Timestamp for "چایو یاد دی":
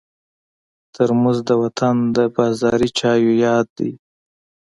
2.99-3.91